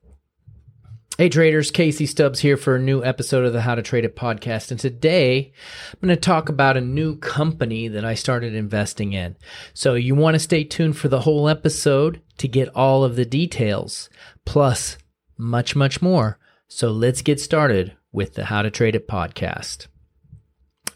Hey 1.20 1.30
traders, 1.30 1.70
Casey 1.70 2.08
Stubbs 2.08 2.40
here 2.40 2.58
for 2.58 2.78
a 2.78 2.82
new 2.82 3.04
episode 3.04 3.46
of 3.46 3.54
the 3.54 3.62
How 3.62 3.76
to 3.76 3.84
Trade 3.84 4.06
It 4.06 4.16
podcast. 4.16 4.72
And 4.72 4.80
today 4.80 5.54
I'm 5.94 6.08
going 6.08 6.16
to 6.16 6.20
talk 6.20 6.50
about 6.50 6.78
a 6.78 6.82
new 6.82 7.18
company 7.18 7.88
that 7.88 8.04
I 8.04 8.16
started 8.16 8.56
investing 8.56 9.14
in. 9.14 9.38
So 9.76 9.94
you 9.94 10.16
want 10.16 10.34
to 10.34 10.40
stay 10.40 10.64
tuned 10.64 10.98
for 10.98 11.10
the 11.10 11.22
whole 11.22 11.48
episode 11.48 12.24
to 12.40 12.48
get 12.48 12.76
all 12.76 13.04
of 13.04 13.16
the 13.16 13.26
details, 13.26 14.10
plus 14.46 14.98
much, 15.38 15.76
much 15.76 16.02
more. 16.02 16.40
So 16.68 16.90
let's 16.90 17.22
get 17.22 17.40
started 17.40 17.96
with 18.12 18.34
the 18.34 18.46
How 18.46 18.64
to 18.64 18.72
Trade 18.72 18.96
It 18.96 19.08
podcast. 19.08 19.86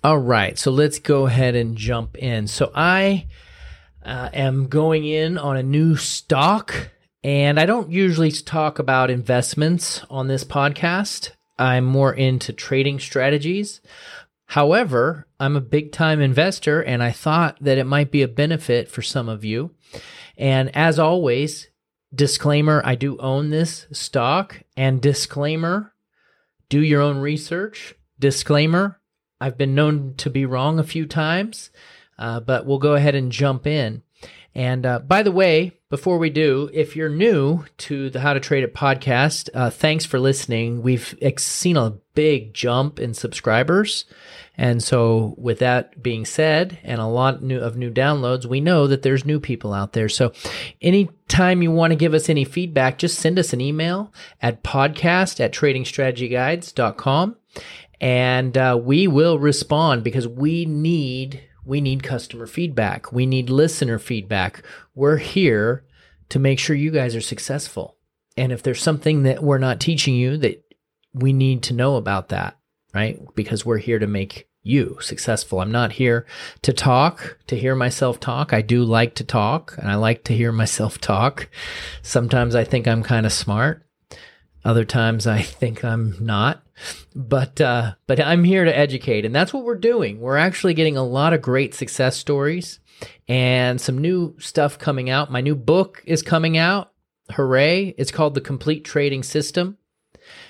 All 0.05 0.17
right, 0.17 0.59
so 0.59 0.69
let's 0.69 0.99
go 0.99 1.27
ahead 1.27 1.55
and 1.55 1.77
jump 1.77 2.17
in. 2.17 2.47
So 2.47 2.73
I 2.75 3.27
uh, 4.03 4.31
am 4.33 4.67
going 4.67 5.05
in 5.05 5.37
on 5.37 5.55
a 5.55 5.63
new 5.63 5.95
stock, 5.95 6.89
and 7.23 7.57
I 7.57 7.65
don't 7.65 7.89
usually 7.89 8.29
talk 8.29 8.79
about 8.79 9.09
investments 9.09 10.01
on 10.09 10.27
this 10.27 10.43
podcast. 10.43 11.31
I'm 11.57 11.85
more 11.85 12.13
into 12.13 12.51
trading 12.51 12.99
strategies. 12.99 13.79
However, 14.47 15.25
I'm 15.39 15.55
a 15.55 15.61
big 15.61 15.93
time 15.93 16.19
investor, 16.19 16.81
and 16.81 17.01
I 17.01 17.13
thought 17.13 17.55
that 17.61 17.77
it 17.77 17.85
might 17.85 18.11
be 18.11 18.23
a 18.23 18.27
benefit 18.27 18.89
for 18.89 19.01
some 19.01 19.29
of 19.29 19.45
you. 19.45 19.73
And 20.37 20.75
as 20.75 20.99
always, 20.99 21.69
disclaimer 22.13 22.81
I 22.83 22.95
do 22.95 23.17
own 23.19 23.51
this 23.51 23.87
stock, 23.93 24.63
and 24.75 25.01
disclaimer 25.01 25.93
do 26.67 26.81
your 26.81 27.01
own 27.01 27.19
research. 27.19 27.95
Disclaimer 28.19 28.99
I've 29.43 29.57
been 29.57 29.75
known 29.75 30.13
to 30.19 30.29
be 30.29 30.45
wrong 30.45 30.79
a 30.79 30.85
few 30.85 31.05
times, 31.05 31.69
uh, 32.17 32.39
but 32.39 32.65
we'll 32.65 32.77
go 32.79 32.93
ahead 32.93 33.13
and 33.13 33.29
jump 33.29 33.67
in. 33.67 34.01
And 34.55 34.85
uh, 34.85 34.99
by 34.99 35.21
the 35.21 35.33
way, 35.33 35.73
before 35.89 36.17
we 36.17 36.29
do, 36.29 36.69
if 36.71 36.95
you're 36.95 37.09
new 37.09 37.65
to 37.79 38.09
the 38.09 38.21
How 38.21 38.31
to 38.33 38.39
Trade 38.39 38.63
It 38.63 38.73
podcast, 38.73 39.49
uh, 39.53 39.69
thanks 39.69 40.05
for 40.05 40.17
listening. 40.17 40.81
We've 40.81 41.17
ex- 41.21 41.43
seen 41.43 41.75
a 41.75 41.97
big 42.13 42.53
jump 42.53 43.01
in 43.01 43.13
subscribers. 43.13 44.05
And 44.55 44.81
so, 44.81 45.35
with 45.37 45.59
that 45.59 46.01
being 46.01 46.23
said, 46.23 46.79
and 46.81 47.01
a 47.01 47.05
lot 47.05 47.43
new, 47.43 47.59
of 47.59 47.75
new 47.75 47.91
downloads, 47.91 48.45
we 48.45 48.61
know 48.61 48.87
that 48.87 49.01
there's 49.01 49.25
new 49.25 49.41
people 49.41 49.73
out 49.73 49.91
there. 49.91 50.07
So, 50.07 50.31
anytime 50.81 51.61
you 51.61 51.71
want 51.71 51.91
to 51.91 51.97
give 51.97 52.13
us 52.13 52.29
any 52.29 52.45
feedback, 52.45 52.97
just 52.97 53.19
send 53.19 53.37
us 53.37 53.51
an 53.51 53.59
email 53.59 54.13
at 54.41 54.63
podcast 54.63 55.41
at 55.41 55.51
tradingstrategyguides.com 55.51 57.35
and 58.03 58.57
uh, 58.57 58.77
we 58.81 59.07
will 59.07 59.39
respond 59.39 60.03
because 60.03 60.27
we 60.27 60.65
need 60.65 61.41
we 61.65 61.79
need 61.79 62.03
customer 62.03 62.45
feedback. 62.45 63.13
We 63.13 63.25
need 63.25 63.49
listener 63.49 63.97
feedback. 63.97 64.61
We're 64.93 65.17
here 65.17 65.85
to 66.27 66.37
make 66.37 66.59
sure 66.59 66.75
you 66.75 66.91
guys 66.91 67.15
are 67.15 67.21
successful. 67.21 67.95
And 68.35 68.51
if 68.51 68.61
there's 68.61 68.81
something 68.81 69.23
that 69.23 69.41
we're 69.41 69.59
not 69.59 69.79
teaching 69.79 70.15
you 70.15 70.35
that 70.37 70.61
we 71.13 71.31
need 71.31 71.63
to 71.63 71.73
know 71.73 71.95
about 71.95 72.29
that 72.29 72.57
right? 72.93 73.19
Because 73.35 73.65
we're 73.65 73.79
here 73.79 73.99
to 73.99 74.07
make 74.07 74.47
you 74.61 74.97
successful. 75.01 75.59
I'm 75.59 75.71
not 75.71 75.93
here 75.93 76.25
to 76.61 76.71
talk 76.71 77.37
to 77.47 77.57
hear 77.57 77.75
myself 77.75 78.19
talk. 78.19 78.53
I 78.53 78.61
do 78.61 78.83
like 78.83 79.15
to 79.15 79.23
talk 79.23 79.75
and 79.77 79.89
i 79.89 79.95
like 79.95 80.23
to 80.25 80.35
hear 80.35 80.51
myself 80.63 80.99
talk. 80.99 81.49
Sometimes 82.01 82.55
i 82.55 82.63
think 82.63 82.87
i'm 82.87 83.03
kind 83.03 83.25
of 83.25 83.33
smart. 83.33 83.85
Other 84.65 84.85
times 84.85 85.27
I 85.27 85.41
think 85.41 85.83
I'm 85.83 86.15
not. 86.21 86.62
But 87.15 87.61
uh, 87.61 87.95
but 88.07 88.19
I'm 88.19 88.43
here 88.43 88.65
to 88.65 88.77
educate, 88.77 89.25
and 89.25 89.35
that's 89.35 89.53
what 89.53 89.63
we're 89.63 89.75
doing. 89.75 90.19
We're 90.19 90.37
actually 90.37 90.73
getting 90.73 90.97
a 90.97 91.03
lot 91.03 91.33
of 91.33 91.41
great 91.41 91.73
success 91.73 92.17
stories 92.17 92.79
and 93.27 93.79
some 93.79 93.99
new 93.99 94.35
stuff 94.39 94.79
coming 94.79 95.09
out. 95.09 95.31
My 95.31 95.41
new 95.41 95.55
book 95.55 96.01
is 96.05 96.21
coming 96.21 96.57
out. 96.57 96.91
Hooray! 97.31 97.93
It's 97.97 98.11
called 98.11 98.33
The 98.33 98.41
Complete 98.41 98.83
Trading 98.83 99.23
System. 99.23 99.77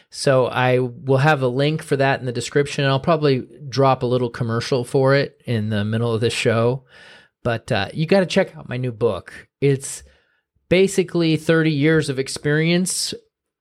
So 0.10 0.46
I 0.46 0.80
will 0.80 1.18
have 1.18 1.42
a 1.42 1.48
link 1.48 1.82
for 1.82 1.96
that 1.98 2.20
in 2.20 2.26
the 2.26 2.32
description. 2.32 2.86
I'll 2.86 3.00
probably 3.00 3.48
drop 3.68 4.04
a 4.04 4.08
little 4.08 4.30
commercial 4.30 4.84
for 4.84 5.16
it 5.16 5.42
in 5.46 5.70
the 5.70 5.84
middle 5.84 6.14
of 6.14 6.22
the 6.22 6.30
show. 6.30 6.86
But 7.44 7.72
uh, 7.72 7.90
you 7.94 8.06
got 8.06 8.22
to 8.22 8.26
check 8.26 8.56
out 8.56 8.70
my 8.70 8.78
new 8.78 8.92
book. 8.92 9.48
It's 9.60 10.04
basically 10.70 11.36
30 11.36 11.72
years 11.72 12.10
of 12.10 12.20
experience 12.20 13.14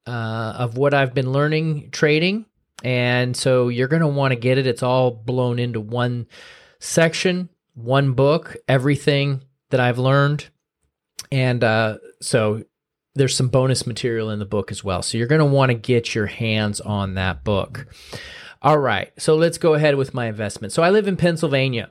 uh, 0.06 0.54
of 0.58 0.76
what 0.76 0.94
I've 0.94 1.14
been 1.14 1.32
learning 1.32 1.90
trading. 1.90 2.46
And 2.82 3.37
so 3.37 3.69
you're 3.69 3.88
going 3.88 4.03
to 4.03 4.09
want 4.09 4.32
to 4.32 4.37
get 4.37 4.59
it. 4.59 4.66
It's 4.66 4.82
all 4.82 5.10
blown 5.10 5.59
into 5.59 5.81
one 5.81 6.26
section, 6.81 7.48
one 7.75 8.12
book, 8.12 8.56
everything 8.69 9.43
that 9.70 9.81
I've 9.81 9.98
learned. 9.98 10.48
And 11.31 11.62
uh, 11.62 11.98
so 12.21 12.65
there's 13.15 13.37
some 13.37 13.48
bonus 13.48 13.87
material 13.87 14.31
in 14.31 14.38
the 14.38 14.44
book 14.44 14.71
as 14.71 14.82
well. 14.82 15.03
So 15.03 15.16
you're 15.16 15.28
going 15.28 15.38
to 15.38 15.44
want 15.44 15.71
to 15.71 15.75
get 15.75 16.15
your 16.15 16.26
hands 16.26 16.81
on 16.81 17.15
that 17.15 17.44
book. 17.44 17.87
All 18.60 18.78
right. 18.78 19.12
So 19.19 19.37
let's 19.37 19.59
go 19.59 19.75
ahead 19.75 19.94
with 19.94 20.12
my 20.12 20.26
investment. 20.26 20.72
So 20.72 20.82
I 20.82 20.91
live 20.91 21.09
in 21.09 21.16
Pennsylvania, 21.16 21.91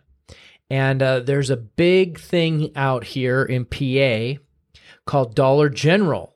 and 0.70 1.02
uh, 1.02 1.20
there's 1.20 1.50
a 1.50 1.58
big 1.58 2.20
thing 2.20 2.72
out 2.76 3.04
here 3.04 3.44
in 3.44 3.66
PA 3.66 4.42
called 5.06 5.36
Dollar 5.36 5.70
General 5.70 6.32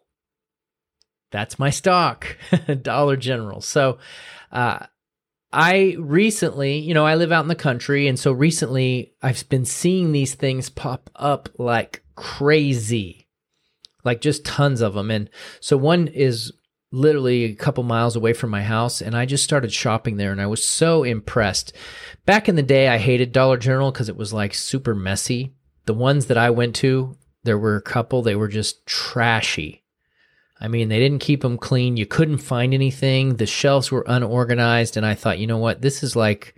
that's 1.35 1.59
my 1.59 1.69
stock, 1.69 2.37
Dollar 2.81 3.17
General. 3.17 3.59
So, 3.59 3.97
uh, 4.55 4.85
I 5.51 5.95
recently, 5.99 6.79
you 6.79 6.93
know, 6.93 7.05
I 7.05 7.15
live 7.15 7.31
out 7.31 7.43
in 7.43 7.49
the 7.49 7.55
country, 7.55 8.07
and 8.07 8.17
so 8.17 8.31
recently 8.31 9.13
I've 9.21 9.47
been 9.49 9.65
seeing 9.65 10.11
these 10.11 10.33
things 10.33 10.69
pop 10.69 11.09
up 11.15 11.49
like 11.57 12.03
crazy, 12.15 13.27
like 14.03 14.21
just 14.21 14.45
tons 14.45 14.81
of 14.81 14.93
them. 14.93 15.11
And 15.11 15.29
so 15.59 15.77
one 15.77 16.07
is 16.07 16.51
literally 16.91 17.43
a 17.43 17.55
couple 17.55 17.83
miles 17.83 18.15
away 18.15 18.33
from 18.33 18.49
my 18.49 18.63
house, 18.63 19.01
and 19.01 19.15
I 19.15 19.25
just 19.25 19.43
started 19.43 19.73
shopping 19.73 20.17
there, 20.17 20.31
and 20.31 20.41
I 20.41 20.47
was 20.47 20.65
so 20.65 21.03
impressed. 21.03 21.73
Back 22.25 22.47
in 22.49 22.55
the 22.55 22.63
day, 22.63 22.87
I 22.87 22.97
hated 22.97 23.31
Dollar 23.31 23.57
General 23.57 23.91
because 23.91 24.09
it 24.09 24.17
was 24.17 24.33
like 24.33 24.53
super 24.53 24.95
messy. 24.95 25.53
The 25.85 25.93
ones 25.93 26.27
that 26.27 26.37
I 26.37 26.49
went 26.49 26.75
to, 26.77 27.17
there 27.43 27.59
were 27.59 27.75
a 27.75 27.81
couple, 27.81 28.21
they 28.21 28.35
were 28.35 28.47
just 28.47 28.85
trashy. 28.85 29.84
I 30.59 30.67
mean, 30.67 30.87
they 30.87 30.99
didn't 30.99 31.19
keep 31.19 31.41
them 31.41 31.57
clean. 31.57 31.97
You 31.97 32.05
couldn't 32.05 32.37
find 32.37 32.73
anything. 32.73 33.35
The 33.35 33.45
shelves 33.45 33.91
were 33.91 34.05
unorganized. 34.07 34.95
And 34.95 35.05
I 35.05 35.13
thought, 35.13 35.39
you 35.39 35.47
know 35.47 35.57
what? 35.57 35.81
This 35.81 36.01
is 36.01 36.15
like, 36.15 36.55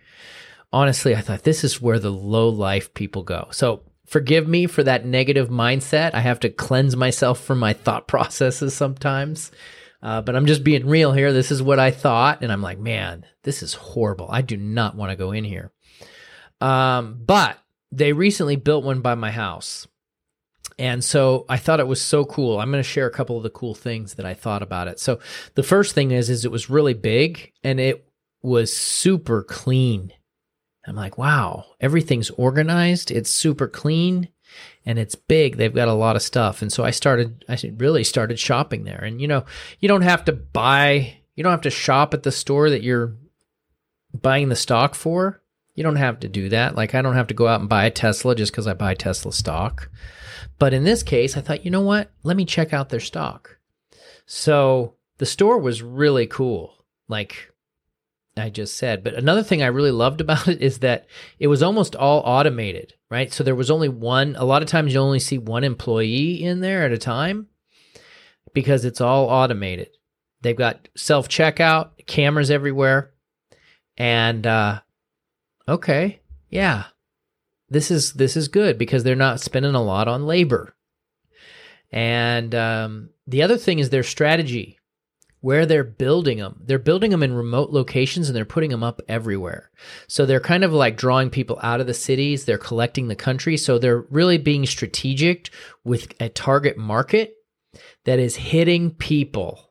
honestly, 0.71 1.15
I 1.15 1.21
thought 1.21 1.43
this 1.43 1.63
is 1.63 1.81
where 1.81 1.99
the 1.99 2.11
low 2.11 2.49
life 2.49 2.93
people 2.93 3.23
go. 3.23 3.47
So 3.51 3.81
forgive 4.05 4.47
me 4.47 4.67
for 4.67 4.83
that 4.83 5.05
negative 5.05 5.49
mindset. 5.49 6.13
I 6.13 6.19
have 6.19 6.39
to 6.41 6.49
cleanse 6.49 6.95
myself 6.95 7.39
from 7.39 7.59
my 7.59 7.73
thought 7.73 8.07
processes 8.07 8.75
sometimes. 8.75 9.51
Uh, 10.01 10.21
but 10.21 10.35
I'm 10.35 10.45
just 10.45 10.63
being 10.63 10.85
real 10.85 11.11
here. 11.11 11.33
This 11.33 11.51
is 11.51 11.63
what 11.63 11.79
I 11.79 11.89
thought. 11.89 12.43
And 12.43 12.51
I'm 12.51 12.61
like, 12.61 12.77
man, 12.77 13.25
this 13.43 13.63
is 13.63 13.73
horrible. 13.73 14.27
I 14.29 14.43
do 14.43 14.55
not 14.55 14.95
want 14.95 15.09
to 15.09 15.15
go 15.15 15.31
in 15.31 15.43
here. 15.43 15.71
Um, 16.61 17.19
but 17.25 17.57
they 17.91 18.13
recently 18.13 18.57
built 18.57 18.83
one 18.83 19.01
by 19.01 19.15
my 19.15 19.31
house. 19.31 19.87
And 20.79 21.03
so 21.03 21.45
I 21.49 21.57
thought 21.57 21.79
it 21.79 21.87
was 21.87 22.01
so 22.01 22.23
cool. 22.25 22.59
I'm 22.59 22.71
going 22.71 22.83
to 22.83 22.87
share 22.87 23.07
a 23.07 23.11
couple 23.11 23.37
of 23.37 23.43
the 23.43 23.49
cool 23.49 23.73
things 23.73 24.15
that 24.15 24.25
I 24.25 24.33
thought 24.33 24.61
about 24.61 24.87
it. 24.87 24.99
So 24.99 25.19
the 25.55 25.63
first 25.63 25.95
thing 25.95 26.11
is 26.11 26.29
is 26.29 26.45
it 26.45 26.51
was 26.51 26.69
really 26.69 26.93
big 26.93 27.51
and 27.63 27.79
it 27.79 28.07
was 28.41 28.75
super 28.75 29.43
clean. 29.43 30.13
I'm 30.85 30.95
like, 30.95 31.17
wow, 31.17 31.65
everything's 31.81 32.29
organized. 32.31 33.11
It's 33.11 33.29
super 33.29 33.67
clean 33.67 34.29
and 34.85 34.97
it's 34.97 35.15
big. 35.15 35.57
They've 35.57 35.73
got 35.73 35.89
a 35.89 35.93
lot 35.93 36.15
of 36.15 36.21
stuff. 36.21 36.61
And 36.61 36.71
so 36.71 36.83
I 36.83 36.91
started 36.91 37.43
I 37.49 37.57
really 37.77 38.03
started 38.03 38.39
shopping 38.39 38.83
there. 38.83 39.03
And 39.03 39.19
you 39.19 39.27
know, 39.27 39.45
you 39.79 39.87
don't 39.87 40.01
have 40.01 40.25
to 40.25 40.33
buy, 40.33 41.17
you 41.35 41.43
don't 41.43 41.51
have 41.51 41.61
to 41.61 41.69
shop 41.69 42.13
at 42.13 42.23
the 42.23 42.31
store 42.31 42.69
that 42.69 42.83
you're 42.83 43.15
buying 44.13 44.49
the 44.49 44.55
stock 44.55 44.95
for. 44.95 45.41
You 45.77 45.83
don't 45.83 45.95
have 45.95 46.19
to 46.21 46.27
do 46.27 46.49
that. 46.49 46.75
Like 46.75 46.95
I 46.95 47.03
don't 47.03 47.13
have 47.13 47.27
to 47.27 47.35
go 47.35 47.47
out 47.47 47.59
and 47.59 47.69
buy 47.69 47.85
a 47.85 47.91
Tesla 47.91 48.33
just 48.33 48.51
cuz 48.51 48.65
I 48.65 48.73
buy 48.73 48.95
Tesla 48.95 49.31
stock. 49.31 49.89
But 50.57 50.73
in 50.73 50.83
this 50.83 51.03
case, 51.03 51.37
I 51.37 51.41
thought, 51.41 51.63
you 51.63 51.69
know 51.69 51.81
what? 51.81 52.11
Let 52.23 52.35
me 52.35 52.45
check 52.45 52.73
out 52.73 52.89
their 52.89 52.99
stock. 52.99 53.59
So 54.25 54.95
the 55.19 55.25
store 55.27 55.59
was 55.59 55.83
really 55.83 56.25
cool. 56.25 56.83
Like 57.07 57.53
I 58.35 58.49
just 58.49 58.75
said. 58.75 59.03
But 59.03 59.13
another 59.13 59.43
thing 59.43 59.61
I 59.61 59.67
really 59.67 59.91
loved 59.91 60.19
about 60.19 60.47
it 60.47 60.61
is 60.63 60.79
that 60.79 61.05
it 61.37 61.45
was 61.45 61.61
almost 61.61 61.95
all 61.95 62.21
automated, 62.25 62.95
right? 63.11 63.31
So 63.31 63.43
there 63.43 63.55
was 63.55 63.69
only 63.69 63.87
one, 63.87 64.35
a 64.35 64.45
lot 64.45 64.63
of 64.63 64.67
times 64.67 64.93
you 64.93 64.99
only 64.99 65.19
see 65.19 65.37
one 65.37 65.63
employee 65.63 66.43
in 66.43 66.61
there 66.61 66.83
at 66.83 66.91
a 66.91 66.97
time 66.97 67.47
because 68.51 68.83
it's 68.83 68.99
all 68.99 69.25
automated. 69.29 69.89
They've 70.41 70.57
got 70.57 70.89
self 70.95 71.29
checkout, 71.29 72.07
cameras 72.07 72.49
everywhere. 72.49 73.11
And 73.95 74.45
uh 74.47 74.81
okay, 75.67 76.21
yeah. 76.49 76.85
This 77.69 77.91
is 77.91 78.13
this 78.13 78.37
is 78.37 78.47
good 78.47 78.77
because 78.77 79.03
they're 79.03 79.15
not 79.15 79.41
spending 79.41 79.75
a 79.75 79.83
lot 79.83 80.07
on 80.07 80.25
labor. 80.25 80.75
And 81.91 82.55
um 82.55 83.09
the 83.25 83.43
other 83.43 83.57
thing 83.57 83.79
is 83.79 83.89
their 83.89 84.03
strategy 84.03 84.79
where 85.41 85.65
they're 85.65 85.83
building 85.83 86.39
them. 86.39 86.61
They're 86.65 86.79
building 86.79 87.11
them 87.11 87.23
in 87.23 87.33
remote 87.33 87.69
locations 87.69 88.27
and 88.27 88.35
they're 88.35 88.45
putting 88.45 88.71
them 88.71 88.83
up 88.83 89.01
everywhere. 89.07 89.69
So 90.07 90.25
they're 90.25 90.39
kind 90.39 90.63
of 90.63 90.73
like 90.73 90.97
drawing 90.97 91.29
people 91.29 91.59
out 91.61 91.79
of 91.79 91.87
the 91.87 91.93
cities, 91.93 92.45
they're 92.45 92.57
collecting 92.57 93.07
the 93.07 93.15
country. 93.15 93.57
So 93.57 93.77
they're 93.77 94.01
really 94.09 94.37
being 94.37 94.65
strategic 94.65 95.49
with 95.83 96.13
a 96.19 96.29
target 96.29 96.77
market 96.77 97.35
that 98.05 98.19
is 98.19 98.35
hitting 98.35 98.91
people. 98.91 99.66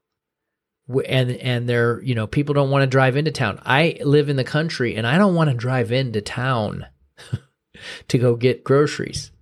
And 0.89 1.33
and 1.33 1.69
they're 1.69 2.01
you 2.03 2.15
know 2.15 2.27
people 2.27 2.55
don't 2.55 2.71
want 2.71 2.83
to 2.83 2.87
drive 2.87 3.17
into 3.17 3.33
town. 3.33 3.61
I 3.65 3.99
live 4.05 4.29
in 4.29 4.37
the 4.37 4.45
country 4.45 4.95
and 4.95 5.07
I 5.07 5.19
don't 5.19 5.35
want 5.35 5.51
to 5.51 5.57
drive 5.57 5.91
into 5.91 6.21
town 6.21 6.87
to 8.09 8.19
go 8.19 8.37
get 8.37 8.63
groceries, 8.65 9.33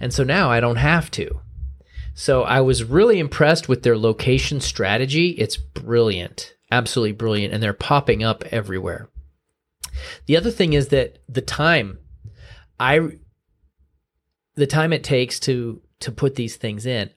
and 0.00 0.12
so 0.12 0.24
now 0.24 0.50
I 0.50 0.60
don't 0.60 0.76
have 0.76 1.10
to. 1.12 1.40
So 2.14 2.42
I 2.42 2.60
was 2.60 2.84
really 2.84 3.18
impressed 3.18 3.68
with 3.68 3.82
their 3.82 3.96
location 3.96 4.60
strategy. 4.60 5.30
It's 5.30 5.56
brilliant, 5.56 6.54
absolutely 6.70 7.12
brilliant, 7.12 7.54
and 7.54 7.62
they're 7.62 7.72
popping 7.72 8.24
up 8.24 8.44
everywhere. 8.50 9.08
The 10.26 10.36
other 10.36 10.50
thing 10.50 10.72
is 10.72 10.88
that 10.88 11.18
the 11.28 11.40
time 11.40 11.98
I 12.78 13.10
the 14.54 14.66
time 14.66 14.92
it 14.92 15.04
takes 15.04 15.38
to 15.40 15.82
to 16.00 16.10
put 16.10 16.34
these 16.34 16.56
things 16.56 16.86
in. 16.86 17.10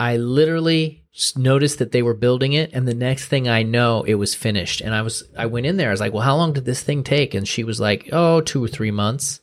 I 0.00 0.16
literally 0.16 1.04
noticed 1.36 1.78
that 1.78 1.92
they 1.92 2.02
were 2.02 2.14
building 2.14 2.54
it 2.54 2.70
and 2.72 2.88
the 2.88 2.94
next 2.94 3.26
thing 3.26 3.48
I 3.48 3.62
know 3.62 4.02
it 4.04 4.14
was 4.14 4.34
finished 4.34 4.80
and 4.80 4.94
I 4.94 5.02
was 5.02 5.22
I 5.36 5.44
went 5.46 5.66
in 5.66 5.76
there 5.76 5.88
I 5.88 5.90
was 5.90 6.00
like, 6.00 6.14
"Well, 6.14 6.22
how 6.22 6.36
long 6.36 6.54
did 6.54 6.64
this 6.64 6.82
thing 6.82 7.04
take?" 7.04 7.34
and 7.34 7.46
she 7.46 7.64
was 7.64 7.78
like, 7.78 8.08
"Oh, 8.10 8.40
two 8.40 8.64
or 8.64 8.68
3 8.68 8.90
months." 8.90 9.40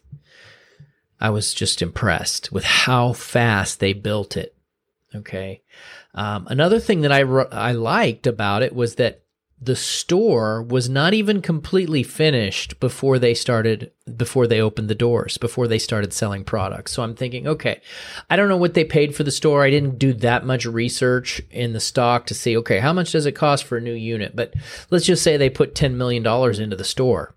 I 1.20 1.30
was 1.30 1.54
just 1.54 1.82
impressed 1.82 2.52
with 2.52 2.64
how 2.64 3.14
fast 3.14 3.80
they 3.80 3.94
built 3.94 4.36
it. 4.36 4.56
Okay. 5.14 5.62
Um, 6.16 6.48
another 6.50 6.80
thing 6.80 7.02
that 7.02 7.12
I 7.12 7.22
I 7.22 7.74
liked 7.74 8.26
about 8.26 8.64
it 8.64 8.74
was 8.74 8.96
that 8.96 9.22
the 9.60 9.76
store 9.76 10.62
was 10.62 10.88
not 10.88 11.14
even 11.14 11.42
completely 11.42 12.04
finished 12.04 12.80
before 12.80 13.18
they 13.18 13.34
started 13.34 13.92
before 14.16 14.46
they 14.46 14.62
opened 14.62 14.88
the 14.88 14.96
doors 14.96 15.38
before 15.38 15.68
they 15.68 15.80
started 15.80 16.14
selling 16.14 16.44
products 16.44 16.92
so 16.92 17.02
i'm 17.02 17.16
thinking 17.16 17.48
okay 17.48 17.82
i 18.30 18.36
don't 18.36 18.50
know 18.50 18.58
what 18.58 18.76
they 18.76 18.84
paid 18.84 19.16
for 19.16 19.24
the 19.24 19.32
store 19.32 19.64
i 19.64 19.70
didn't 19.70 19.98
do 19.98 20.14
that 20.14 20.46
much 20.46 20.66
research 20.66 21.42
in 21.50 21.74
the 21.74 21.80
stock 21.80 22.26
to 22.26 22.36
see 22.36 22.56
okay 22.56 22.80
how 22.80 22.94
much 22.94 23.12
does 23.12 23.26
it 23.26 23.32
cost 23.32 23.64
for 23.64 23.78
a 23.78 23.82
new 23.82 23.94
unit 23.94 24.36
but 24.36 24.54
let's 24.92 25.06
just 25.06 25.24
say 25.24 25.38
they 25.38 25.50
put 25.50 25.76
10 25.76 25.98
million 25.98 26.22
dollars 26.22 26.60
into 26.60 26.76
the 26.76 26.84
store 26.84 27.36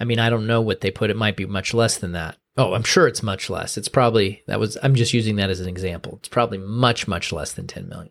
i 0.00 0.04
mean 0.04 0.18
i 0.18 0.30
don't 0.30 0.46
know 0.46 0.62
what 0.62 0.80
they 0.80 0.90
put 0.90 1.10
it 1.10 1.16
might 1.16 1.36
be 1.36 1.46
much 1.46 1.74
less 1.74 1.98
than 1.98 2.12
that 2.12 2.36
Oh, 2.56 2.74
I'm 2.74 2.82
sure 2.82 3.06
it's 3.06 3.22
much 3.22 3.48
less. 3.48 3.78
It's 3.78 3.88
probably 3.88 4.42
that 4.46 4.60
was 4.60 4.76
I'm 4.82 4.94
just 4.94 5.14
using 5.14 5.36
that 5.36 5.50
as 5.50 5.60
an 5.60 5.68
example. 5.68 6.16
It's 6.18 6.28
probably 6.28 6.58
much 6.58 7.06
much 7.06 7.32
less 7.32 7.52
than 7.52 7.66
10 7.66 7.88
million. 7.88 8.10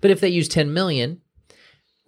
But 0.00 0.12
if 0.12 0.20
they 0.20 0.28
use 0.28 0.48
10 0.48 0.72
million, 0.72 1.20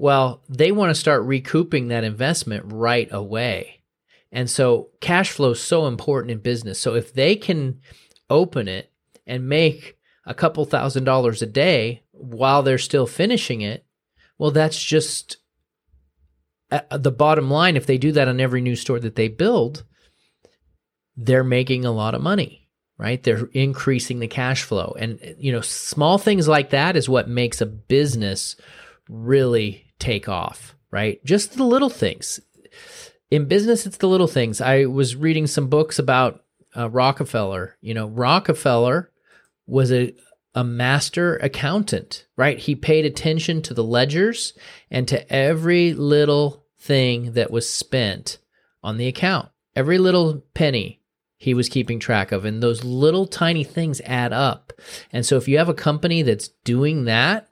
well, 0.03 0.43
they 0.49 0.73
want 0.73 0.91
to 0.91 1.01
start 1.01 1.23
recouping 1.23 1.87
that 1.87 2.03
investment 2.03 2.65
right 2.67 3.07
away. 3.13 3.85
And 4.33 4.51
so 4.51 4.89
cash 5.01 5.31
flow 5.31 5.51
is 5.51 5.61
so 5.61 5.87
important 5.87 6.33
in 6.33 6.39
business. 6.39 6.81
So 6.81 6.97
if 6.97 7.15
they 7.15 7.37
can 7.37 7.79
open 8.29 8.67
it 8.67 8.91
and 9.29 9.49
make 9.49 9.97
a 10.27 10.35
couple 10.35 10.65
thousand 10.65 11.05
dollars 11.05 11.41
a 11.41 11.47
day 11.47 12.03
while 12.11 12.65
they're 12.65 12.79
still 12.79 13.07
finishing 13.07 13.61
it, 13.61 13.87
well, 14.39 14.51
that's 14.51 14.83
just 14.83 15.37
uh, 16.73 16.81
the 16.99 17.13
bottom 17.13 17.49
line. 17.49 17.77
If 17.77 17.87
they 17.87 17.97
do 17.97 18.11
that 18.11 18.27
on 18.27 18.41
every 18.41 18.61
new 18.61 18.75
store 18.75 18.99
that 18.99 19.15
they 19.15 19.29
build, 19.29 19.85
they're 21.17 21.45
making 21.45 21.85
a 21.85 21.93
lot 21.93 22.17
of 22.17 22.21
money, 22.21 22.69
right? 22.99 23.23
They're 23.23 23.49
increasing 23.53 24.19
the 24.19 24.27
cash 24.27 24.65
flow. 24.65 24.97
And, 24.99 25.37
you 25.39 25.53
know, 25.53 25.61
small 25.61 26.19
things 26.19 26.49
like 26.49 26.71
that 26.71 26.97
is 26.97 27.09
what 27.09 27.29
makes 27.29 27.61
a 27.61 27.67
business 27.67 28.57
really 29.09 29.82
take 30.03 30.29
off, 30.29 30.75
right? 30.91 31.25
Just 31.25 31.57
the 31.57 31.65
little 31.65 31.89
things. 31.89 32.41
In 33.31 33.47
business, 33.47 33.87
it's 33.87 33.97
the 33.97 34.09
little 34.09 34.27
things. 34.27 34.61
I 34.61 34.87
was 34.87 35.17
reading 35.17 35.47
some 35.47 35.69
books 35.69 35.99
about 35.99 36.45
uh, 36.77 36.91
Rockefeller. 36.91 37.77
You 37.81 37.95
know, 37.95 38.09
Rockefeller 38.09 39.11
was 39.67 39.93
a, 39.93 40.15
a 40.55 40.65
master 40.65 41.37
accountant, 41.37 42.27
right? 42.37 42.59
He 42.59 42.75
paid 42.75 43.05
attention 43.05 43.63
to 43.63 43.75
the 43.75 43.85
ledgers 43.85 44.55
and 44.91 45.07
to 45.09 45.33
every 45.33 45.95
little 45.95 46.67
thing 46.79 47.33
that 47.35 47.51
was 47.51 47.69
spent 47.69 48.39
on 48.83 48.97
the 48.97 49.07
account, 49.07 49.49
every 49.77 49.99
little 49.99 50.43
penny, 50.55 51.01
he 51.37 51.55
was 51.55 51.69
keeping 51.69 52.01
track 52.01 52.33
of. 52.33 52.45
And 52.45 52.63
those 52.63 52.85
little 52.85 53.27
tiny 53.27 53.65
things 53.65 54.01
add 54.05 54.33
up. 54.33 54.73
And 55.13 55.25
so 55.25 55.37
if 55.37 55.49
you 55.49 55.59
have 55.59 55.69
a 55.69 55.75
company 55.75 56.23
that's 56.23 56.49
doing 56.65 57.05
that, 57.05 57.49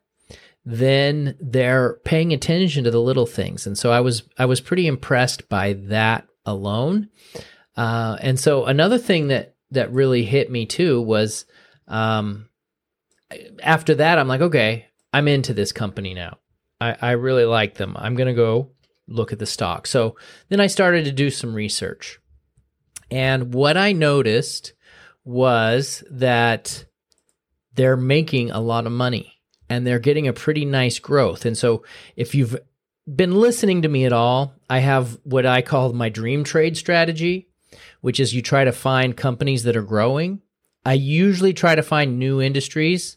then 0.65 1.37
they're 1.41 1.95
paying 2.05 2.33
attention 2.33 2.85
to 2.85 2.91
the 2.91 3.01
little 3.01 3.27
things. 3.27 3.67
And 3.67 3.79
so 3.79 3.91
I 3.91 4.01
was 4.01 4.23
I 4.39 4.45
was 4.47 4.61
pretty 4.61 4.87
impressed 4.87 5.49
by 5.49 5.75
that 5.89 6.27
alone. 6.45 7.09
Uh, 7.77 8.17
and 8.21 8.39
so 8.39 8.67
another 8.67 8.99
thing 8.99 9.29
that 9.29 9.55
that 9.71 9.93
really 9.93 10.25
hit 10.25 10.51
me 10.51 10.67
too 10.67 11.01
was 11.01 11.47
um, 11.89 12.49
after 13.63 13.95
that 13.97 14.19
I'm 14.19 14.29
like, 14.29 14.43
okay, 14.43 14.87
I'm 15.13 15.29
into 15.29 15.55
this 15.55 15.73
company 15.73 16.15
now. 16.15 16.39
I, 16.81 16.97
I 17.01 17.11
really 17.13 17.45
like 17.45 17.75
them. 17.75 17.97
I'm 17.99 18.15
gonna 18.15 18.35
go 18.35 18.71
look 19.09 19.33
at 19.33 19.39
the 19.39 19.47
stock. 19.47 19.87
So 19.87 20.17
then 20.51 20.61
I 20.61 20.67
started 20.67 21.05
to 21.07 21.13
do 21.13 21.31
some 21.31 21.55
research. 21.55 22.21
And 23.11 23.53
what 23.55 23.77
I 23.77 23.93
noticed 23.93 24.73
was 25.25 26.05
that 26.11 26.85
they're 27.75 27.97
making 27.97 28.51
a 28.51 28.61
lot 28.61 28.87
of 28.87 28.93
money 28.93 29.40
and 29.71 29.87
they're 29.87 30.01
getting 30.01 30.27
a 30.27 30.33
pretty 30.33 30.65
nice 30.65 30.99
growth. 30.99 31.47
And 31.47 31.57
so 31.57 31.85
if 32.17 32.35
you've 32.35 32.59
been 33.07 33.37
listening 33.37 33.83
to 33.83 33.89
me 33.89 34.05
at 34.05 34.13
all, 34.13 34.53
I 34.69 34.81
have 34.81 35.19
what 35.23 35.47
I 35.47 35.63
call 35.63 35.93
my 35.93 36.09
dream 36.09 36.43
trade 36.43 36.77
strategy, 36.77 37.49
which 38.01 38.19
is 38.19 38.35
you 38.35 38.43
try 38.43 38.65
to 38.65 38.73
find 38.73 39.17
companies 39.17 39.63
that 39.63 39.77
are 39.77 39.83
growing. 39.83 40.43
I 40.85 40.95
usually 40.95 41.53
try 41.53 41.77
to 41.77 41.83
find 41.83 42.19
new 42.19 42.43
industries, 42.43 43.17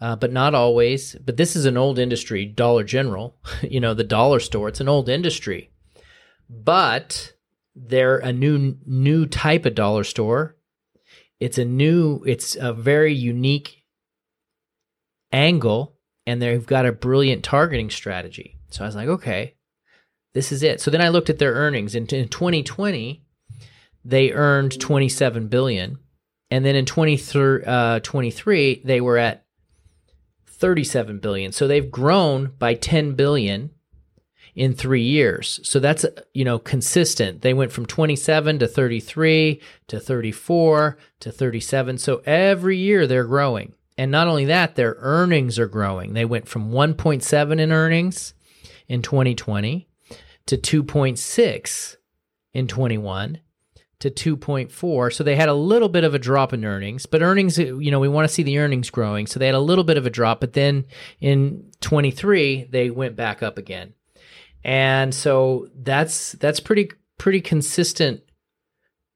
uh, 0.00 0.14
but 0.16 0.30
not 0.30 0.54
always. 0.54 1.16
But 1.24 1.38
this 1.38 1.56
is 1.56 1.64
an 1.64 1.78
old 1.78 1.98
industry, 1.98 2.44
Dollar 2.44 2.84
General, 2.84 3.34
you 3.62 3.80
know, 3.80 3.94
the 3.94 4.04
dollar 4.04 4.40
store. 4.40 4.68
It's 4.68 4.80
an 4.80 4.88
old 4.88 5.08
industry. 5.08 5.70
But 6.50 7.32
they're 7.74 8.18
a 8.18 8.32
new 8.32 8.76
new 8.84 9.24
type 9.24 9.64
of 9.64 9.74
dollar 9.74 10.04
store. 10.04 10.56
It's 11.40 11.56
a 11.56 11.64
new, 11.64 12.22
it's 12.24 12.56
a 12.56 12.72
very 12.72 13.14
unique 13.14 13.77
angle, 15.32 15.96
and 16.26 16.40
they've 16.40 16.66
got 16.66 16.86
a 16.86 16.92
brilliant 16.92 17.44
targeting 17.44 17.90
strategy. 17.90 18.58
So 18.70 18.84
I 18.84 18.86
was 18.86 18.96
like, 18.96 19.08
okay, 19.08 19.54
this 20.34 20.52
is 20.52 20.62
it. 20.62 20.80
So 20.80 20.90
then 20.90 21.00
I 21.00 21.08
looked 21.08 21.30
at 21.30 21.38
their 21.38 21.54
earnings. 21.54 21.94
In, 21.94 22.06
in 22.06 22.28
2020, 22.28 23.24
they 24.04 24.32
earned 24.32 24.78
27 24.80 25.48
billion, 25.48 25.98
and 26.50 26.64
then 26.64 26.76
in 26.76 26.84
2023, 26.84 28.74
uh, 28.74 28.86
they 28.86 29.00
were 29.00 29.18
at 29.18 29.44
37 30.46 31.18
billion. 31.18 31.52
So 31.52 31.68
they've 31.68 31.90
grown 31.90 32.52
by 32.58 32.74
10 32.74 33.14
billion 33.14 33.70
in 34.54 34.74
three 34.74 35.02
years. 35.02 35.60
So 35.62 35.78
that's, 35.78 36.04
you 36.34 36.44
know, 36.44 36.58
consistent. 36.58 37.42
They 37.42 37.54
went 37.54 37.70
from 37.70 37.86
27 37.86 38.58
to 38.58 38.66
33 38.66 39.60
to 39.86 40.00
34 40.00 40.98
to 41.20 41.30
37. 41.30 41.98
So 41.98 42.22
every 42.26 42.76
year 42.76 43.06
they're 43.06 43.24
growing. 43.24 43.74
And 43.98 44.10
not 44.10 44.28
only 44.28 44.46
that, 44.46 44.76
their 44.76 44.96
earnings 45.00 45.58
are 45.58 45.68
growing. 45.68 46.14
They 46.14 46.24
went 46.24 46.48
from 46.48 46.70
1.7 46.70 47.60
in 47.60 47.72
earnings 47.72 48.32
in 48.86 49.02
2020 49.02 49.88
to 50.46 50.56
2.6 50.56 51.96
in 52.54 52.66
21 52.66 53.40
to 53.98 54.10
2.4. 54.10 55.12
So 55.12 55.24
they 55.24 55.36
had 55.36 55.48
a 55.50 55.54
little 55.54 55.88
bit 55.88 56.04
of 56.04 56.14
a 56.14 56.18
drop 56.18 56.52
in 56.54 56.64
earnings, 56.64 57.04
but 57.04 57.20
earnings, 57.20 57.58
you 57.58 57.90
know, 57.90 58.00
we 58.00 58.08
want 58.08 58.26
to 58.26 58.32
see 58.32 58.44
the 58.44 58.58
earnings 58.58 58.88
growing. 58.88 59.26
So 59.26 59.38
they 59.38 59.46
had 59.46 59.54
a 59.54 59.60
little 59.60 59.84
bit 59.84 59.98
of 59.98 60.06
a 60.06 60.10
drop, 60.10 60.40
but 60.40 60.54
then 60.54 60.86
in 61.20 61.70
23, 61.80 62.68
they 62.70 62.90
went 62.90 63.16
back 63.16 63.42
up 63.42 63.58
again 63.58 63.92
and 64.68 65.14
so 65.14 65.68
that's 65.74 66.32
that's 66.32 66.60
pretty 66.60 66.90
pretty 67.16 67.40
consistent 67.40 68.20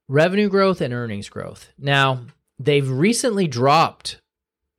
revenue 0.09 0.49
growth 0.49 0.81
and 0.81 0.95
earnings 0.95 1.29
growth. 1.29 1.69
Now 1.79 2.25
they've 2.59 2.89
recently 2.89 3.47
dropped. 3.47 4.22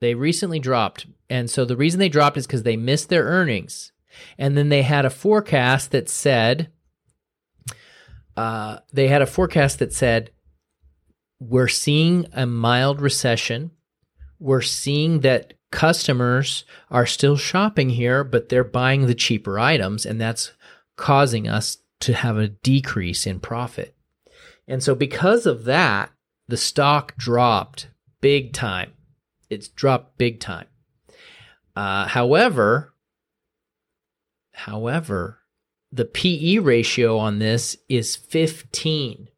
They 0.03 0.15
recently 0.15 0.59
dropped, 0.59 1.05
and 1.29 1.49
so 1.49 1.63
the 1.63 1.77
reason 1.77 1.97
they 1.97 2.09
dropped 2.09 2.35
is 2.35 2.45
because 2.45 2.63
they 2.63 2.75
missed 2.75 3.07
their 3.07 3.23
earnings, 3.23 3.93
and 4.37 4.57
then 4.57 4.67
they 4.67 4.81
had 4.81 5.05
a 5.05 5.09
forecast 5.09 5.91
that 5.91 6.09
said 6.09 6.69
uh, 8.35 8.79
they 8.91 9.07
had 9.07 9.21
a 9.21 9.25
forecast 9.25 9.79
that 9.79 9.93
said 9.93 10.31
we're 11.39 11.69
seeing 11.69 12.27
a 12.33 12.45
mild 12.45 12.99
recession. 12.99 13.71
We're 14.39 14.61
seeing 14.61 15.21
that 15.21 15.53
customers 15.71 16.65
are 16.91 17.05
still 17.05 17.37
shopping 17.37 17.91
here, 17.91 18.25
but 18.25 18.49
they're 18.49 18.65
buying 18.65 19.07
the 19.07 19.15
cheaper 19.15 19.57
items, 19.57 20.05
and 20.05 20.19
that's 20.19 20.51
causing 20.97 21.47
us 21.47 21.77
to 22.01 22.13
have 22.13 22.35
a 22.35 22.49
decrease 22.49 23.25
in 23.25 23.39
profit. 23.39 23.95
And 24.67 24.83
so, 24.83 24.95
because 24.95 25.45
of 25.45 25.63
that, 25.63 26.11
the 26.49 26.57
stock 26.57 27.15
dropped 27.15 27.87
big 28.19 28.51
time. 28.51 28.91
It's 29.53 29.67
dropped 29.67 30.17
big 30.17 30.39
time. 30.39 30.67
Uh, 31.75 32.07
however, 32.07 32.93
however, 34.53 35.39
the 35.91 36.05
PE 36.05 36.57
ratio 36.57 37.17
on 37.17 37.39
this 37.39 37.77
is 37.87 38.15
15. 38.15 39.29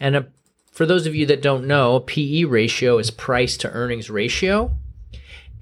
And 0.00 0.16
a, 0.16 0.26
for 0.72 0.86
those 0.86 1.06
of 1.06 1.14
you 1.14 1.26
that 1.26 1.42
don't 1.42 1.66
know, 1.66 2.00
PE 2.00 2.44
ratio 2.44 2.98
is 2.98 3.10
price 3.10 3.56
to 3.58 3.70
earnings 3.70 4.08
ratio. 4.10 4.76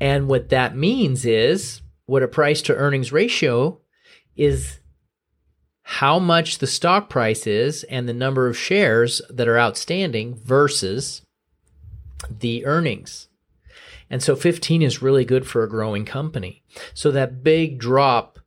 And 0.00 0.28
what 0.28 0.50
that 0.50 0.76
means 0.76 1.24
is 1.24 1.82
what 2.06 2.22
a 2.22 2.28
price 2.28 2.62
to 2.62 2.74
earnings 2.74 3.12
ratio 3.12 3.80
is 4.36 4.78
how 5.82 6.18
much 6.18 6.58
the 6.58 6.66
stock 6.66 7.08
price 7.08 7.46
is 7.46 7.84
and 7.84 8.08
the 8.08 8.12
number 8.12 8.48
of 8.48 8.58
shares 8.58 9.22
that 9.30 9.48
are 9.48 9.58
outstanding 9.58 10.34
versus 10.34 11.22
the 12.30 12.66
earnings. 12.66 13.28
And 14.08 14.22
so 14.22 14.36
15 14.36 14.82
is 14.82 15.02
really 15.02 15.24
good 15.24 15.46
for 15.46 15.62
a 15.62 15.68
growing 15.68 16.04
company. 16.04 16.62
So 16.94 17.10
that 17.10 17.42
big 17.42 17.78
drop, 17.78 18.38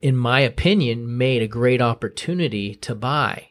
in 0.00 0.16
my 0.16 0.40
opinion, 0.40 1.16
made 1.16 1.42
a 1.42 1.48
great 1.48 1.80
opportunity 1.80 2.74
to 2.76 2.94
buy. 2.94 3.50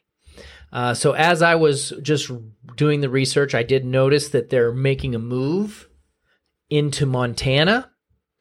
Uh, 0.72 0.94
so 0.94 1.14
as 1.14 1.42
I 1.42 1.56
was 1.56 1.94
just 2.02 2.32
doing 2.76 3.02
the 3.02 3.10
research, 3.10 3.54
I 3.54 3.64
did 3.64 3.86
notice 3.86 4.30
that 4.30 4.50
they're 4.50 4.74
making 4.74 5.16
a 5.16 5.20
move 5.20 5.88
into 6.70 7.06
Montana, 7.06 7.92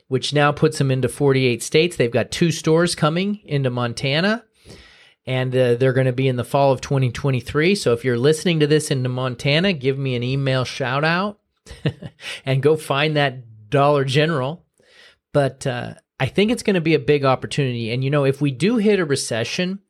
which 0.08 0.32
now 0.32 0.50
puts 0.50 0.78
them 0.78 0.90
into 0.90 1.08
48 1.08 1.62
states. 1.62 1.96
They've 1.96 2.10
got 2.10 2.30
two 2.30 2.50
stores 2.50 2.94
coming 2.94 3.40
into 3.44 3.70
Montana 3.70 4.44
and 5.26 5.54
uh, 5.54 5.74
they're 5.76 5.92
going 5.92 6.06
to 6.06 6.12
be 6.12 6.28
in 6.28 6.36
the 6.36 6.44
fall 6.44 6.72
of 6.72 6.80
2023. 6.80 7.74
So 7.74 7.92
if 7.92 8.04
you're 8.04 8.18
listening 8.18 8.60
to 8.60 8.66
this 8.66 8.90
in 8.90 9.08
Montana, 9.08 9.72
give 9.72 9.98
me 9.98 10.16
an 10.16 10.22
email 10.22 10.64
shout 10.64 11.04
out 11.04 11.38
and 12.44 12.62
go 12.62 12.76
find 12.76 13.16
that 13.16 13.70
Dollar 13.70 14.04
General. 14.04 14.64
But 15.32 15.66
uh, 15.66 15.94
I 16.20 16.26
think 16.26 16.50
it's 16.50 16.62
going 16.62 16.74
to 16.74 16.80
be 16.80 16.94
a 16.94 17.00
big 17.00 17.24
opportunity. 17.24 17.90
And 17.92 18.04
you 18.04 18.10
know, 18.10 18.24
if 18.24 18.40
we 18.40 18.50
do 18.50 18.76
hit 18.76 19.00
a 19.00 19.04
recession, 19.04 19.80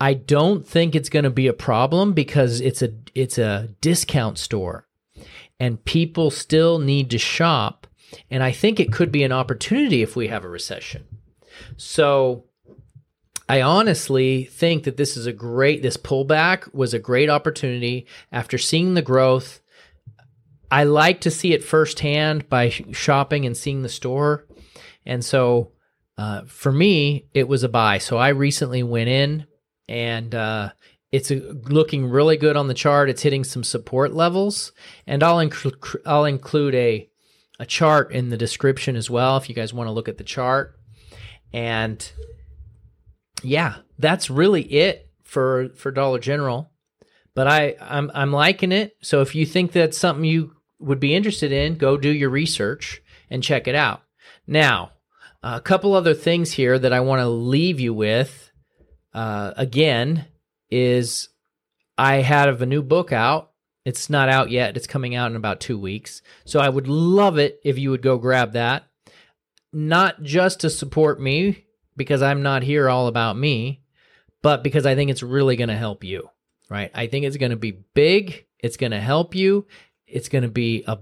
I 0.00 0.14
don't 0.14 0.66
think 0.66 0.94
it's 0.94 1.08
going 1.08 1.24
to 1.24 1.30
be 1.30 1.46
a 1.46 1.52
problem 1.52 2.12
because 2.12 2.60
it's 2.60 2.82
a 2.82 2.92
it's 3.14 3.38
a 3.38 3.68
discount 3.80 4.38
store, 4.38 4.86
and 5.58 5.84
people 5.84 6.30
still 6.30 6.78
need 6.78 7.10
to 7.10 7.18
shop. 7.18 7.86
And 8.30 8.42
I 8.42 8.52
think 8.52 8.78
it 8.78 8.92
could 8.92 9.10
be 9.10 9.24
an 9.24 9.32
opportunity 9.32 10.02
if 10.02 10.14
we 10.14 10.28
have 10.28 10.44
a 10.44 10.48
recession. 10.48 11.04
So 11.76 12.44
I 13.48 13.60
honestly 13.60 14.44
think 14.44 14.84
that 14.84 14.96
this 14.96 15.16
is 15.16 15.26
a 15.26 15.32
great, 15.32 15.82
this 15.82 15.96
pullback 15.96 16.72
was 16.72 16.94
a 16.94 16.98
great 16.98 17.28
opportunity 17.28 18.06
after 18.32 18.56
seeing 18.56 18.94
the 18.94 19.02
growth. 19.02 19.60
I 20.74 20.82
like 20.82 21.20
to 21.20 21.30
see 21.30 21.52
it 21.52 21.62
firsthand 21.62 22.48
by 22.48 22.68
shopping 22.68 23.46
and 23.46 23.56
seeing 23.56 23.82
the 23.82 23.88
store. 23.88 24.44
And 25.06 25.24
so 25.24 25.70
uh, 26.18 26.46
for 26.46 26.72
me, 26.72 27.28
it 27.32 27.46
was 27.46 27.62
a 27.62 27.68
buy. 27.68 27.98
So 27.98 28.16
I 28.16 28.30
recently 28.30 28.82
went 28.82 29.08
in 29.08 29.46
and 29.86 30.34
uh, 30.34 30.70
it's 31.12 31.30
a, 31.30 31.36
looking 31.36 32.06
really 32.06 32.36
good 32.36 32.56
on 32.56 32.66
the 32.66 32.74
chart. 32.74 33.08
It's 33.08 33.22
hitting 33.22 33.44
some 33.44 33.62
support 33.62 34.14
levels. 34.14 34.72
And 35.06 35.22
I'll, 35.22 35.36
inc- 35.36 35.96
I'll 36.04 36.24
include 36.24 36.74
a, 36.74 37.08
a 37.60 37.66
chart 37.66 38.10
in 38.10 38.30
the 38.30 38.36
description 38.36 38.96
as 38.96 39.08
well 39.08 39.36
if 39.36 39.48
you 39.48 39.54
guys 39.54 39.72
want 39.72 39.86
to 39.86 39.92
look 39.92 40.08
at 40.08 40.18
the 40.18 40.24
chart. 40.24 40.74
And 41.52 42.10
yeah, 43.44 43.76
that's 44.00 44.28
really 44.28 44.62
it 44.62 45.08
for 45.22 45.68
for 45.76 45.92
Dollar 45.92 46.18
General. 46.18 46.72
But 47.32 47.46
I 47.46 47.76
I'm 47.80 48.10
I'm 48.12 48.32
liking 48.32 48.72
it. 48.72 48.96
So 49.02 49.20
if 49.20 49.36
you 49.36 49.46
think 49.46 49.70
that's 49.70 49.96
something 49.96 50.24
you 50.24 50.53
would 50.78 51.00
be 51.00 51.14
interested 51.14 51.52
in, 51.52 51.76
go 51.76 51.96
do 51.96 52.10
your 52.10 52.30
research 52.30 53.02
and 53.30 53.42
check 53.42 53.66
it 53.66 53.74
out. 53.74 54.02
Now, 54.46 54.92
a 55.42 55.60
couple 55.60 55.94
other 55.94 56.14
things 56.14 56.52
here 56.52 56.78
that 56.78 56.92
I 56.92 57.00
want 57.00 57.20
to 57.20 57.28
leave 57.28 57.80
you 57.80 57.92
with. 57.92 58.50
Uh, 59.12 59.52
again, 59.56 60.26
is 60.70 61.28
I 61.96 62.16
have 62.16 62.62
a 62.62 62.66
new 62.66 62.82
book 62.82 63.12
out. 63.12 63.52
It's 63.84 64.08
not 64.08 64.28
out 64.28 64.50
yet. 64.50 64.76
It's 64.76 64.86
coming 64.86 65.14
out 65.14 65.30
in 65.30 65.36
about 65.36 65.60
two 65.60 65.78
weeks. 65.78 66.22
So 66.44 66.58
I 66.58 66.68
would 66.68 66.88
love 66.88 67.38
it 67.38 67.60
if 67.64 67.78
you 67.78 67.90
would 67.90 68.02
go 68.02 68.18
grab 68.18 68.52
that. 68.52 68.84
Not 69.72 70.22
just 70.22 70.60
to 70.60 70.70
support 70.70 71.20
me 71.20 71.66
because 71.96 72.22
I'm 72.22 72.42
not 72.42 72.62
here 72.62 72.88
all 72.88 73.06
about 73.06 73.36
me, 73.36 73.82
but 74.42 74.62
because 74.62 74.86
I 74.86 74.94
think 74.94 75.10
it's 75.10 75.22
really 75.22 75.56
going 75.56 75.68
to 75.68 75.76
help 75.76 76.02
you, 76.04 76.30
right? 76.68 76.90
I 76.94 77.06
think 77.06 77.24
it's 77.24 77.36
going 77.36 77.50
to 77.50 77.56
be 77.56 77.84
big. 77.94 78.46
It's 78.58 78.76
going 78.76 78.92
to 78.92 79.00
help 79.00 79.34
you. 79.34 79.66
It's 80.14 80.28
going 80.28 80.42
to 80.42 80.48
be 80.48 80.84
a, 80.86 80.96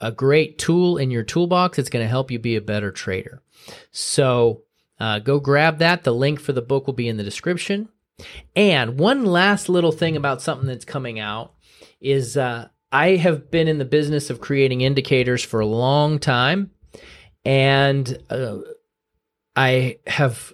a 0.00 0.12
great 0.12 0.56
tool 0.56 0.98
in 0.98 1.10
your 1.10 1.24
toolbox. 1.24 1.80
It's 1.80 1.90
going 1.90 2.04
to 2.04 2.08
help 2.08 2.30
you 2.30 2.38
be 2.38 2.54
a 2.54 2.60
better 2.60 2.92
trader. 2.92 3.42
So 3.90 4.62
uh, 5.00 5.18
go 5.18 5.40
grab 5.40 5.78
that. 5.78 6.04
The 6.04 6.14
link 6.14 6.38
for 6.38 6.52
the 6.52 6.62
book 6.62 6.86
will 6.86 6.94
be 6.94 7.08
in 7.08 7.16
the 7.16 7.24
description. 7.24 7.88
And 8.54 9.00
one 9.00 9.24
last 9.24 9.68
little 9.68 9.90
thing 9.90 10.16
about 10.16 10.40
something 10.40 10.68
that's 10.68 10.84
coming 10.84 11.18
out 11.18 11.54
is 12.00 12.36
uh, 12.36 12.68
I 12.92 13.16
have 13.16 13.50
been 13.50 13.66
in 13.66 13.78
the 13.78 13.84
business 13.84 14.30
of 14.30 14.40
creating 14.40 14.80
indicators 14.80 15.42
for 15.42 15.58
a 15.58 15.66
long 15.66 16.20
time. 16.20 16.70
And 17.44 18.16
uh, 18.30 18.58
I 19.56 19.98
have 20.06 20.52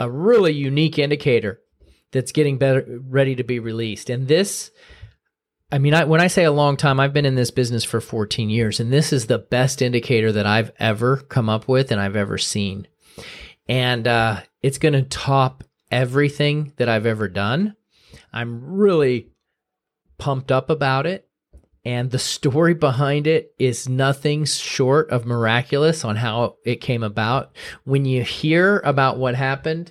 a 0.00 0.10
really 0.10 0.52
unique 0.52 0.98
indicator 0.98 1.60
that's 2.10 2.32
getting 2.32 2.58
better 2.58 3.00
ready 3.08 3.36
to 3.36 3.44
be 3.44 3.60
released. 3.60 4.10
And 4.10 4.26
this 4.26 4.72
I 5.72 5.78
mean, 5.78 5.94
I, 5.94 6.04
when 6.04 6.20
I 6.20 6.26
say 6.26 6.44
a 6.44 6.52
long 6.52 6.76
time, 6.76 7.00
I've 7.00 7.14
been 7.14 7.24
in 7.24 7.34
this 7.34 7.50
business 7.50 7.82
for 7.82 8.00
14 8.00 8.50
years, 8.50 8.78
and 8.78 8.92
this 8.92 9.12
is 9.12 9.26
the 9.26 9.38
best 9.38 9.80
indicator 9.80 10.30
that 10.32 10.46
I've 10.46 10.70
ever 10.78 11.16
come 11.16 11.48
up 11.48 11.66
with 11.66 11.90
and 11.90 12.00
I've 12.00 12.16
ever 12.16 12.36
seen. 12.36 12.86
And 13.68 14.06
uh, 14.06 14.42
it's 14.62 14.78
going 14.78 14.92
to 14.92 15.02
top 15.02 15.64
everything 15.90 16.74
that 16.76 16.88
I've 16.88 17.06
ever 17.06 17.26
done. 17.26 17.74
I'm 18.32 18.62
really 18.62 19.30
pumped 20.18 20.52
up 20.52 20.68
about 20.68 21.06
it 21.06 21.26
and 21.84 22.10
the 22.10 22.18
story 22.18 22.74
behind 22.74 23.26
it 23.26 23.54
is 23.58 23.88
nothing 23.88 24.44
short 24.44 25.10
of 25.10 25.26
miraculous 25.26 26.04
on 26.04 26.16
how 26.16 26.56
it 26.64 26.80
came 26.80 27.02
about. 27.02 27.56
When 27.84 28.04
you 28.04 28.22
hear 28.22 28.78
about 28.84 29.18
what 29.18 29.34
happened, 29.34 29.90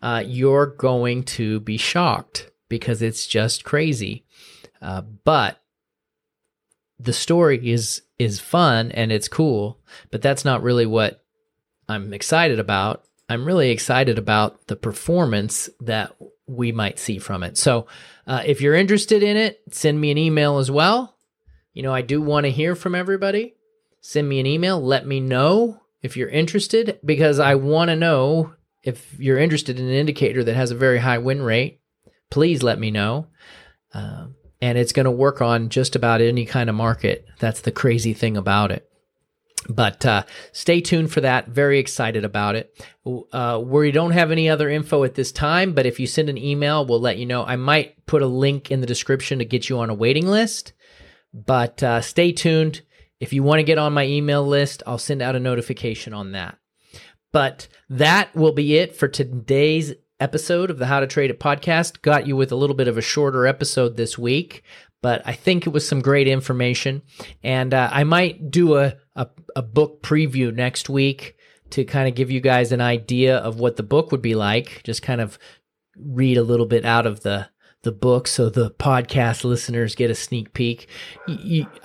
uh, 0.00 0.22
you're 0.24 0.66
going 0.66 1.24
to 1.24 1.60
be 1.60 1.76
shocked 1.76 2.50
because 2.68 3.02
it's 3.02 3.26
just 3.26 3.64
crazy. 3.64 4.24
Uh, 4.80 5.02
but 5.02 5.60
the 6.98 7.12
story 7.12 7.70
is 7.70 8.02
is 8.18 8.40
fun 8.40 8.90
and 8.92 9.12
it's 9.12 9.28
cool, 9.28 9.78
but 10.10 10.22
that's 10.22 10.44
not 10.44 10.62
really 10.62 10.86
what 10.86 11.24
I'm 11.88 12.12
excited 12.12 12.58
about. 12.58 13.04
I'm 13.28 13.44
really 13.44 13.70
excited 13.70 14.18
about 14.18 14.66
the 14.66 14.76
performance 14.76 15.68
that 15.80 16.16
we 16.46 16.72
might 16.72 16.98
see 16.98 17.18
from 17.18 17.42
it. 17.42 17.58
So, 17.58 17.86
uh, 18.26 18.42
if 18.44 18.60
you're 18.60 18.74
interested 18.74 19.22
in 19.22 19.36
it, 19.36 19.60
send 19.70 20.00
me 20.00 20.10
an 20.10 20.18
email 20.18 20.58
as 20.58 20.70
well 20.70 21.18
you 21.78 21.84
know, 21.84 21.94
I 21.94 22.02
do 22.02 22.20
want 22.20 22.44
to 22.44 22.50
hear 22.50 22.74
from 22.74 22.96
everybody. 22.96 23.54
Send 24.00 24.28
me 24.28 24.40
an 24.40 24.46
email. 24.46 24.82
Let 24.82 25.06
me 25.06 25.20
know 25.20 25.80
if 26.02 26.16
you're 26.16 26.28
interested 26.28 26.98
because 27.04 27.38
I 27.38 27.54
want 27.54 27.90
to 27.90 27.94
know 27.94 28.54
if 28.82 29.16
you're 29.16 29.38
interested 29.38 29.78
in 29.78 29.86
an 29.86 29.94
indicator 29.94 30.42
that 30.42 30.56
has 30.56 30.72
a 30.72 30.74
very 30.74 30.98
high 30.98 31.18
win 31.18 31.40
rate. 31.40 31.80
Please 32.30 32.64
let 32.64 32.80
me 32.80 32.90
know. 32.90 33.28
Uh, 33.94 34.26
and 34.60 34.76
it's 34.76 34.92
going 34.92 35.04
to 35.04 35.10
work 35.10 35.40
on 35.40 35.68
just 35.68 35.96
about 35.96 36.20
any 36.20 36.44
kind 36.44 36.68
of 36.68 36.76
market. 36.76 37.26
That's 37.38 37.60
the 37.60 37.72
crazy 37.72 38.14
thing 38.14 38.36
about 38.36 38.72
it. 38.72 38.88
But 39.68 40.06
uh, 40.06 40.24
stay 40.52 40.80
tuned 40.80 41.12
for 41.12 41.20
that. 41.20 41.48
Very 41.48 41.78
excited 41.78 42.24
about 42.24 42.54
it. 42.54 42.72
Uh, 43.32 43.60
we 43.62 43.90
don't 43.90 44.12
have 44.12 44.30
any 44.30 44.48
other 44.48 44.70
info 44.70 45.04
at 45.04 45.14
this 45.14 45.32
time, 45.32 45.72
but 45.72 45.84
if 45.84 46.00
you 46.00 46.06
send 46.06 46.28
an 46.28 46.38
email, 46.38 46.86
we'll 46.86 47.00
let 47.00 47.18
you 47.18 47.26
know. 47.26 47.44
I 47.44 47.56
might 47.56 48.06
put 48.06 48.22
a 48.22 48.26
link 48.26 48.70
in 48.70 48.80
the 48.80 48.86
description 48.86 49.40
to 49.40 49.44
get 49.44 49.68
you 49.68 49.78
on 49.78 49.90
a 49.90 49.94
waiting 49.94 50.26
list. 50.26 50.72
But 51.34 51.82
uh, 51.82 52.00
stay 52.00 52.32
tuned. 52.32 52.82
If 53.20 53.32
you 53.32 53.42
want 53.42 53.58
to 53.58 53.64
get 53.64 53.78
on 53.78 53.92
my 53.92 54.06
email 54.06 54.46
list, 54.46 54.82
I'll 54.86 54.98
send 54.98 55.20
out 55.20 55.36
a 55.36 55.40
notification 55.40 56.14
on 56.14 56.32
that. 56.32 56.56
But 57.32 57.68
that 57.90 58.34
will 58.34 58.52
be 58.52 58.78
it 58.78 58.96
for 58.96 59.08
today's 59.08 59.92
episode 60.20 60.70
of 60.70 60.78
the 60.78 60.86
How 60.86 61.00
to 61.00 61.06
Trade 61.06 61.30
It 61.30 61.40
podcast. 61.40 62.02
Got 62.02 62.26
you 62.26 62.36
with 62.36 62.52
a 62.52 62.56
little 62.56 62.76
bit 62.76 62.88
of 62.88 62.98
a 62.98 63.02
shorter 63.02 63.46
episode 63.46 63.96
this 63.96 64.18
week, 64.18 64.62
but 65.02 65.22
I 65.24 65.32
think 65.32 65.66
it 65.66 65.70
was 65.70 65.86
some 65.86 66.00
great 66.00 66.28
information. 66.28 67.02
And 67.42 67.72
uh, 67.72 67.88
I 67.92 68.04
might 68.04 68.50
do 68.50 68.76
a, 68.76 68.96
a, 69.14 69.28
a 69.56 69.62
book 69.62 70.02
preview 70.02 70.54
next 70.54 70.88
week 70.88 71.36
to 71.70 71.84
kind 71.84 72.08
of 72.08 72.14
give 72.14 72.30
you 72.30 72.40
guys 72.40 72.72
an 72.72 72.80
idea 72.80 73.36
of 73.38 73.60
what 73.60 73.76
the 73.76 73.82
book 73.82 74.10
would 74.10 74.22
be 74.22 74.34
like. 74.34 74.82
Just 74.84 75.02
kind 75.02 75.20
of 75.20 75.38
read 75.96 76.36
a 76.36 76.42
little 76.42 76.66
bit 76.66 76.84
out 76.84 77.06
of 77.06 77.20
the 77.20 77.48
the 77.82 77.92
book 77.92 78.26
so 78.26 78.50
the 78.50 78.72
podcast 78.72 79.44
listeners 79.44 79.94
get 79.94 80.10
a 80.10 80.14
sneak 80.14 80.52
peek. 80.52 80.88